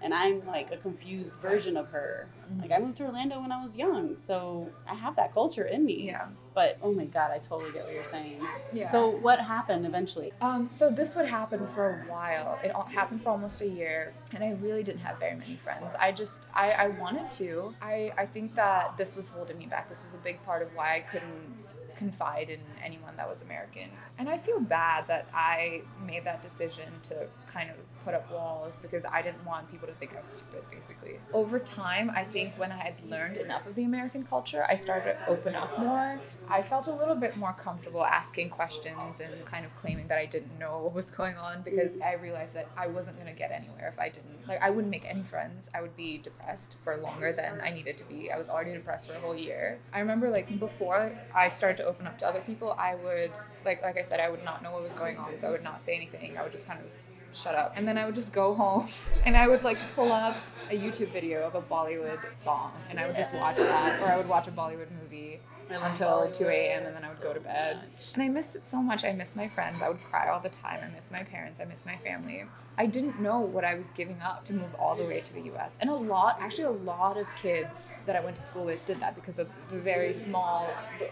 [0.02, 2.28] and i'm like a confused version of her.
[2.28, 2.60] Mm-hmm.
[2.62, 5.84] Like I moved to Orlando when I was young, so I have that culture in
[5.84, 6.06] me.
[6.06, 6.26] Yeah.
[6.54, 8.40] But oh my god, I totally get what you're saying.
[8.72, 8.90] Yeah.
[8.92, 10.32] So what happened eventually?
[10.40, 12.60] Um, so this would happen for a while.
[12.62, 15.94] It happened for almost a year, and I really didn't have very many friends.
[15.98, 17.74] I just I, I wanted to.
[17.82, 19.88] I I think that this was holding me back.
[19.88, 21.64] This was a big part of why I couldn't
[21.96, 23.90] confide in anyone that was American.
[24.18, 28.72] And I feel bad that I made that decision to kind of put up walls
[28.82, 31.18] because I didn't want people to think I was stupid, basically.
[31.32, 35.14] Over time, I think when I had learned enough of the American culture, I started
[35.14, 36.20] to open up more.
[36.48, 40.26] I felt a little bit more comfortable asking questions and kind of claiming that I
[40.26, 43.50] didn't know what was going on because I realized that I wasn't going to get
[43.50, 44.46] anywhere if I didn't.
[44.46, 45.70] Like, I wouldn't make any friends.
[45.74, 48.30] I would be depressed for longer than I needed to be.
[48.30, 49.78] I was already depressed for a whole year.
[49.92, 53.32] I remember, like, before I started to open up to other people, I would,
[53.64, 55.62] like, like I said, I would not know what was going on, so I would
[55.62, 56.36] not say anything.
[56.38, 56.86] I would just kind of
[57.34, 57.72] shut up.
[57.76, 58.88] And then I would just go home
[59.24, 60.36] and I would like pull up
[60.70, 64.16] a YouTube video of a Bollywood song and I would just watch that or I
[64.16, 66.86] would watch a Bollywood movie until 2 a.m.
[66.86, 67.78] and then I would go to bed.
[68.14, 69.04] And I missed it so much.
[69.04, 69.82] I miss my friends.
[69.82, 70.80] I would cry all the time.
[70.82, 71.60] I miss my parents.
[71.60, 72.44] I miss my family.
[72.76, 75.42] I didn't know what I was giving up to move all the way to the
[75.54, 75.76] US.
[75.80, 79.00] And a lot, actually, a lot of kids that I went to school with did
[79.00, 80.68] that because of the very small,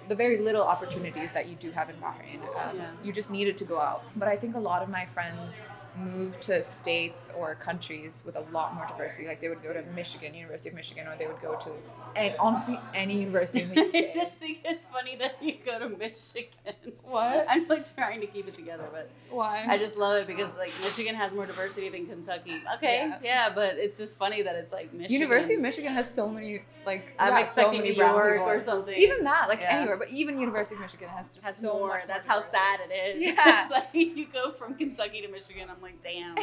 [0.09, 2.41] the very little opportunities that you do have in Bahrain.
[2.57, 2.81] Um.
[3.03, 4.05] You just needed to go out.
[4.17, 5.61] But I think a lot of my friends
[5.97, 9.27] moved to states or countries with a lot more diversity.
[9.27, 11.71] Like they would go to Michigan, University of Michigan, or they would go to,
[12.17, 15.89] and honestly, any university in the I just think it's funny that you go to
[15.89, 16.49] Michigan.
[17.05, 17.47] What?
[17.51, 19.65] I'm like trying to keep it together, but Why?
[19.69, 22.55] I just love it because like Michigan has more diversity than Kentucky.
[22.77, 23.19] Okay, Yeah.
[23.23, 25.13] yeah, but it's just funny that it's like Michigan.
[25.21, 28.49] University of Michigan has so many like I'm yeah, so expecting many New York people.
[28.49, 28.95] or something.
[28.97, 29.77] Even that, like Yeah.
[29.79, 31.89] anywhere, but even University of Michigan has just has so more.
[31.89, 33.23] much That's more how sad it is.
[33.37, 33.65] Yeah.
[33.67, 35.69] it's like you go from Kentucky to Michigan.
[35.71, 36.37] I'm like, damn.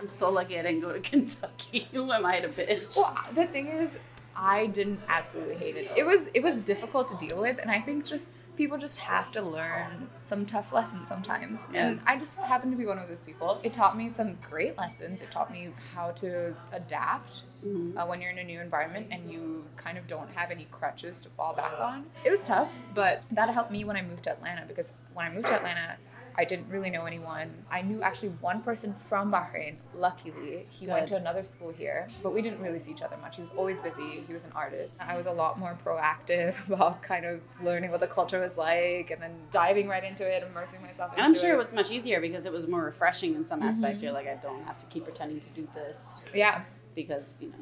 [0.00, 1.88] I'm so lucky I didn't go to Kentucky.
[1.92, 2.96] Who am I to bitch?
[2.96, 3.90] Well, the thing is,
[4.36, 5.90] I didn't absolutely hate it.
[5.96, 9.30] It was it was difficult to deal with, and I think just people just have
[9.32, 11.60] to learn some tough lessons sometimes.
[11.72, 11.88] Yeah.
[11.88, 13.60] And I just happened to be one of those people.
[13.64, 15.22] It taught me some great lessons.
[15.22, 17.96] It taught me how to adapt Mhm.
[17.96, 21.20] uh, when you're in a new environment and you kind of don't have any crutches
[21.22, 22.04] to fall back on.
[22.24, 25.30] It was tough, but that helped me when I moved to Atlanta because when I
[25.30, 25.96] moved to Atlanta,
[26.38, 27.52] I didn't really know anyone.
[27.68, 29.74] I knew actually one person from Bahrain.
[29.92, 33.36] Luckily, he went to another school here, but we didn't really see each other much.
[33.36, 34.22] He was always busy.
[34.24, 35.00] He was an artist.
[35.00, 39.10] I was a lot more proactive about kind of learning what the culture was like
[39.10, 41.22] and then diving right into it, immersing myself in it.
[41.24, 41.64] And I'm sure it it.
[41.64, 43.98] was much easier because it was more refreshing in some aspects.
[44.00, 44.04] Mhm.
[44.04, 46.62] You're like, I don't have to keep pretending to do this Yeah,
[46.94, 47.56] because you know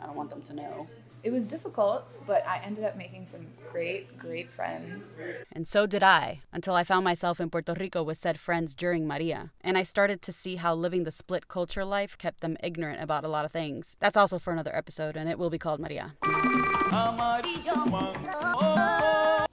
[0.00, 0.88] I don't want them to know.
[1.22, 5.14] It was difficult, but I ended up making some great, great friends.
[5.52, 9.06] And so did I, until I found myself in Puerto Rico with said friends during
[9.06, 9.52] Maria.
[9.60, 13.24] And I started to see how living the split culture life kept them ignorant about
[13.24, 13.96] a lot of things.
[14.00, 16.14] That's also for another episode, and it will be called Maria.
[18.54, 19.46] Oh.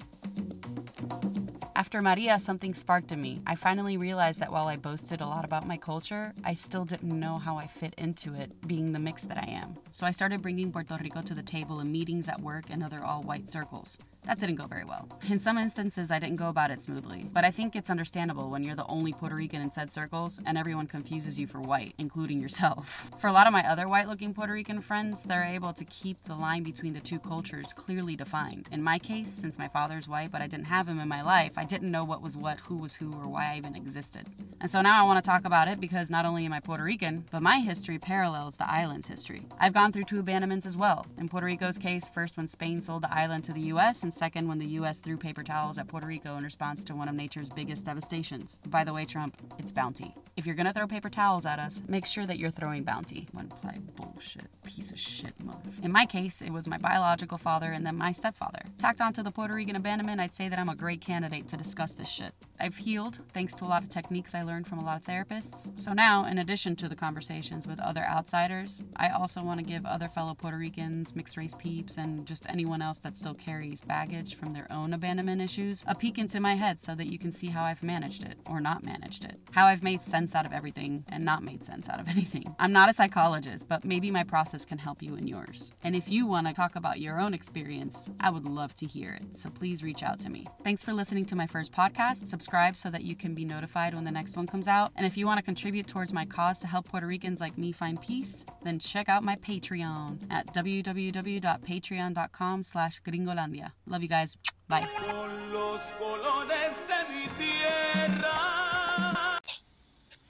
[1.80, 3.42] After Maria, something sparked in me.
[3.48, 7.18] I finally realized that while I boasted a lot about my culture, I still didn't
[7.18, 9.78] know how I fit into it, being the mix that I am.
[9.90, 13.02] So I started bringing Puerto Rico to the table in meetings at work and other
[13.02, 13.98] all white circles.
[14.30, 15.08] That didn't go very well.
[15.28, 18.64] In some instances, I didn't go about it smoothly, but I think it's understandable when
[18.64, 22.40] you're the only Puerto Rican in said circles and everyone confuses you for white, including
[22.40, 23.08] yourself.
[23.18, 26.22] For a lot of my other white looking Puerto Rican friends, they're able to keep
[26.22, 28.70] the line between the two cultures clearly defined.
[28.72, 31.54] In my case, since my father's white, but I didn't have him in my life,
[31.58, 34.28] I didn't know what was what, who was who, or why I even existed.
[34.62, 36.84] And so now I want to talk about it because not only am I Puerto
[36.84, 39.48] Rican, but my history parallels the island's history.
[39.60, 41.08] I've gone through two abandonments as well.
[41.18, 44.50] In Puerto Rico's case, first when Spain sold the island to the US, and second
[44.50, 47.50] when the US threw paper towels at Puerto Rico in response to one of nature's
[47.50, 48.60] biggest devastations.
[48.68, 50.14] By the way, Trump, it's bounty.
[50.36, 53.30] If you're gonna throw paper towels at us, make sure that you're throwing bounty.
[53.32, 55.70] One ply bullshit, piece of shit, mother.
[55.84, 58.60] In my case, it was my biological father and then my stepfather.
[58.78, 61.94] Tacked onto the Puerto Rican abandonment, I'd say that I'm a great candidate to discuss
[61.94, 62.34] this shit.
[62.60, 65.80] I've healed thanks to a lot of techniques I learned from a lot of therapists.
[65.80, 69.86] So now, in addition to the conversations with other outsiders, I also want to give
[69.86, 74.36] other fellow Puerto Ricans, mixed race peeps, and just anyone else that still carries baggage
[74.36, 77.48] from their own abandonment issues a peek into my head so that you can see
[77.48, 79.38] how I've managed it or not managed it.
[79.52, 82.56] How I've made sense out of everything and not made sense out of anything.
[82.60, 85.74] I'm not a psychologist, but maybe my process can help you in yours.
[85.84, 89.12] And if you want to talk about your own experience, I would love to hear
[89.12, 89.36] it.
[89.36, 90.48] So please reach out to me.
[90.64, 92.28] Thanks for listening to my first podcast.
[92.28, 94.94] Subscribe so that you can be notified when the next one comes out.
[94.96, 97.74] And if you want to contribute towards my cause to help Puerto Ricans like me
[97.74, 103.74] find peace, then check out my Patreon at www.patreon.com slash gringolandia.
[103.90, 104.38] Love you guys.
[104.68, 104.88] Bye.
[105.10, 109.40] Con los colores de mi tierra.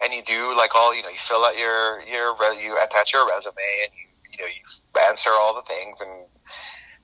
[0.01, 3.11] and you do like all you know you fill out your your re- you attach
[3.11, 6.11] your resume and you you know, you answer all the things, and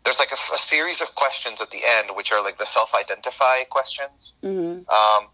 [0.04, 3.64] there's like a, a series of questions at the end, which are like the self-identify
[3.70, 4.36] questions.
[4.44, 4.88] Mm-hmm.
[4.90, 5.30] Um,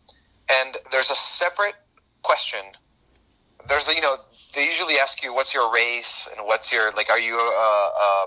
[0.50, 1.76] and there's a separate
[2.24, 2.60] question.
[3.68, 4.16] There's, you know,
[4.56, 8.26] they usually ask you, what's your race and what's your, like, are you a, a,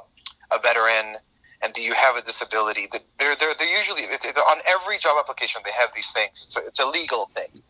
[0.52, 1.16] a veteran
[1.64, 2.86] and do you have a disability?
[2.92, 6.44] They're, they're, they're usually, on every job application, they have these things.
[6.44, 7.62] It's a, it's a legal thing.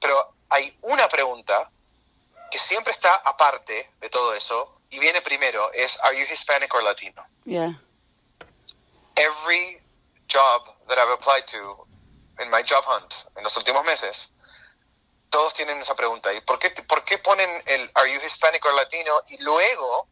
[0.00, 1.68] Pero hay una pregunta
[2.50, 6.82] que siempre está aparte de todo eso y viene primero, es, are you Hispanic or
[6.82, 7.24] Latino?
[7.44, 7.74] Yeah.
[9.16, 9.80] Every
[10.28, 11.86] job that I've applied to
[12.42, 14.32] in my job hunt en los últimos meses,
[15.30, 16.32] todos tienen esa pregunta.
[16.32, 19.12] ¿Y por qué, por qué ponen el Are you Hispanic or Latino?
[19.28, 20.08] Y luego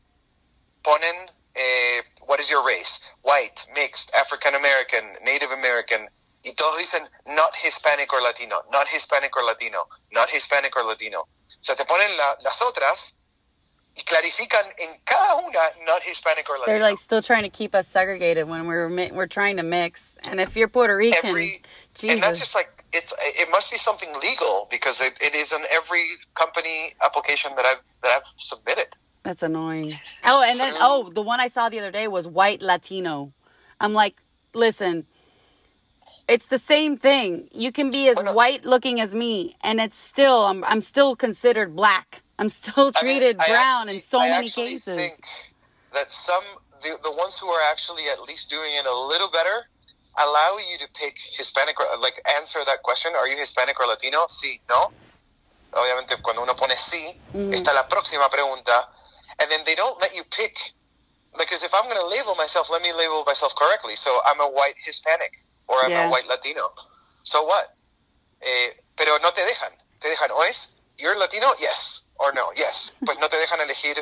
[0.83, 3.01] ponen eh, What is your race?
[3.23, 6.09] White, mixed, African American, Native American.
[6.45, 9.81] Y todos dicen not Hispanic or Latino, not Hispanic or Latino,
[10.13, 11.21] not Hispanic or Latino.
[11.21, 11.27] O
[11.61, 13.19] sea, te ponen la, las otras
[13.95, 16.79] y clarifican en cada una not Hispanic or Latino.
[16.79, 20.17] They're like still trying to keep us segregated when we're mi- we're trying to mix.
[20.23, 21.63] And if you're Puerto Rican, Every,
[21.95, 22.15] Jesus.
[22.15, 25.61] and that's just like it's it must be something legal because it, it is in
[25.71, 28.87] every company application that I've that I've submitted.
[29.25, 29.99] That's annoying.
[30.31, 33.33] Oh, and then oh, the one I saw the other day was white Latino.
[33.81, 34.17] I'm like,
[34.55, 35.07] listen,
[36.29, 37.49] it's the same thing.
[37.53, 38.33] You can be as Well, no.
[38.35, 42.23] white looking as me, and it's still I'm I'm still considered black.
[42.39, 44.97] I'm still I mean, treated I brown actually- in so I many cases.
[44.97, 45.19] Think
[45.93, 46.45] that some
[46.83, 49.67] the, the ones who are actually at least doing it a little better
[50.19, 53.13] allow you to pick Hispanic or like answer that question.
[53.17, 54.27] Are you Hispanic or Latino?
[54.29, 54.93] Sí, no.
[55.73, 57.53] Obviamente cuando uno pone sí, Mm.
[57.55, 58.89] está la próxima pregunta,
[59.41, 60.57] and then they don't let you pick.
[61.39, 63.95] Because if I'm going to label myself, let me label myself correctly.
[63.97, 65.33] So I'm a white Hispanic
[65.69, 66.07] or I'm Yeah.
[66.09, 66.73] a white Latino.
[67.23, 67.77] So what?
[68.43, 69.73] Eh, pero no te dejan.
[70.01, 72.93] Te dejan o es you're Latino, yes or no, yes.
[73.07, 73.97] Pues no te dejan elegir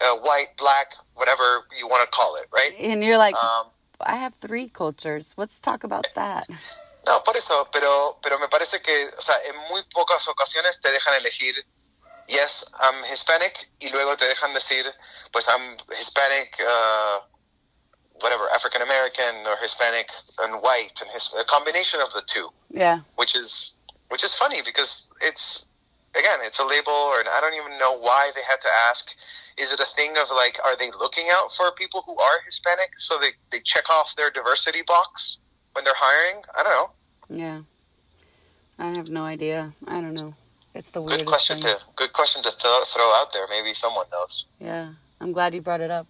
[0.00, 2.72] uh, white, black, whatever you want to call it, right?
[2.78, 3.70] and you're like, Um,
[4.00, 5.32] I have three cultures.
[5.36, 6.46] Let's talk about that.
[7.06, 10.90] no, por eso, pero, pero me parece que, o sea, en muy pocas ocasiones te
[10.92, 11.54] dejan elegir,
[12.28, 14.84] yes, I'm Hispanic, y luego te dejan decir,
[15.32, 17.20] pues I'm Hispanic, uh,
[18.20, 20.08] whatever, African American or Hispanic
[20.40, 22.48] and white, and his, a combination of the two.
[22.70, 23.00] Yeah.
[23.16, 25.66] which is which is funny because it's
[26.18, 29.14] again it's a label and I don't even know why they had to ask.
[29.58, 32.90] Is it a thing of like are they looking out for people who are Hispanic
[32.98, 35.38] so they, they check off their diversity box
[35.72, 36.42] when they're hiring?
[36.58, 36.90] I don't know.
[37.44, 37.60] Yeah.
[38.78, 39.72] I have no idea.
[39.86, 40.34] I don't know.
[40.76, 41.74] It's the Good question thing.
[41.74, 43.46] to good question to th- throw out there.
[43.48, 44.46] Maybe someone knows.
[44.60, 46.06] Yeah, I'm glad you brought it up.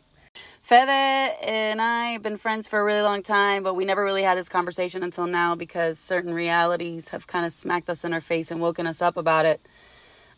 [0.62, 4.24] Fede and I have been friends for a really long time, but we never really
[4.24, 8.20] had this conversation until now because certain realities have kind of smacked us in our
[8.20, 9.61] face and woken us up about it.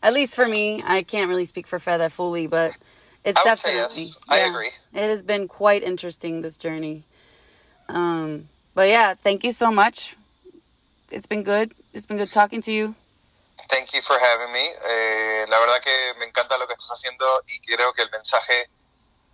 [0.03, 2.77] At least for me, I can't really speak for Fede fully, but
[3.25, 4.03] it's I would say definitely.
[4.03, 4.19] yes.
[4.29, 4.71] I agree.
[4.93, 7.05] It has been quite interesting this journey.
[7.89, 10.17] Um, but yeah, thank you so much.
[11.11, 11.73] It's been good.
[11.95, 12.95] It's been good talking to you.
[13.69, 14.65] Thank you for having me.
[14.89, 18.71] Eh, la verdad que me encanta lo que estás haciendo y creo que el mensaje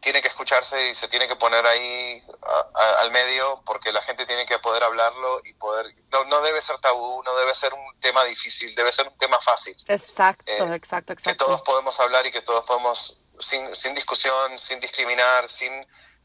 [0.00, 4.02] tiene que escucharse y se tiene que poner ahí a- a- al medio porque la
[4.02, 5.94] gente tiene que poder hablarlo y poder...
[6.12, 9.38] No, no debe ser tabú, no debe ser un tema difícil, debe ser un tema
[9.40, 9.74] fácil.
[9.86, 11.64] Exacto, Eh, exacto, Que todos exacto.
[11.64, 15.72] podemos hablar y que todos podemos, sin, sin discusión, sin discriminar, sin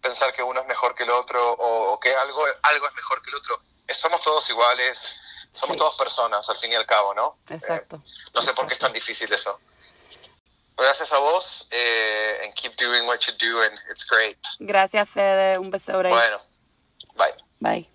[0.01, 3.21] pensar que uno es mejor que el otro o, o que algo, algo es mejor
[3.21, 3.61] que el otro.
[3.87, 5.15] Somos todos iguales,
[5.51, 5.79] somos Sí.
[5.79, 7.37] todos personas al fin y al cabo, ¿no?
[7.49, 7.97] Exacto.
[7.97, 9.59] Eh, no sé por qué es tan difícil eso.
[10.77, 14.37] Gracias a vos, eh, and keep doing what you do, and it's great.
[14.59, 15.57] Gracias, Fede.
[15.57, 15.91] Un beso.
[15.91, 16.37] Bueno,
[17.15, 17.33] bye.
[17.59, 17.89] Bye.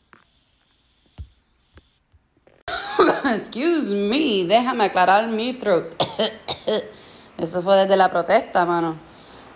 [3.37, 5.95] Excuse me, déjame aclarar mi throat.
[7.39, 8.99] Eso fue desde la protesta, mano.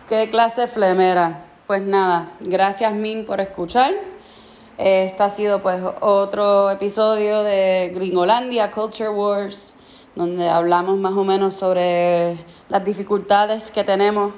[0.09, 1.45] ¿Qué clase de flemera?
[1.67, 3.93] Pues nada, gracias Min por escuchar.
[4.79, 9.75] Esto ha sido pues otro episodio de Gringolandia Culture Wars,
[10.15, 12.39] donde hablamos más o menos sobre
[12.69, 14.33] las dificultades que tenemos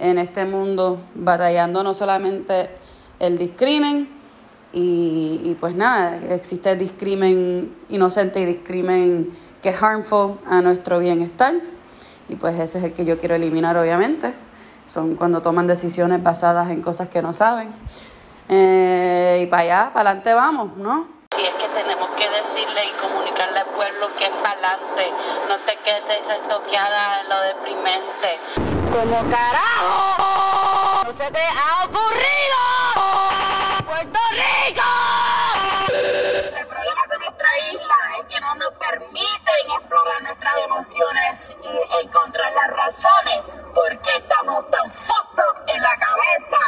[0.00, 2.68] en este mundo, batallando no solamente
[3.20, 4.08] el discrimen,
[4.72, 9.30] y, y pues nada, existe discrimen inocente y discrimen
[9.62, 11.54] que es harmful a nuestro bienestar.
[12.28, 14.34] Y pues ese es el que yo quiero eliminar, obviamente.
[14.88, 17.68] Son cuando toman decisiones basadas en cosas que no saben.
[18.48, 21.06] Eh, y para allá, para adelante vamos, ¿no?
[21.34, 25.12] Si es que tenemos que decirle y comunicarle al pueblo que es para adelante,
[25.48, 28.38] no te quedes estoqueada en lo deprimente.
[28.92, 31.04] ¡Como carajo!
[31.06, 32.56] ¡No se te ha ocurrido!
[33.84, 34.82] ¡Puerto Rico!
[36.56, 42.52] El problema de nuestra isla es que no nos permiten explorar nuestras emociones y encontrar
[42.52, 46.58] las razones por qué estamos tan fucked up en la cabeza.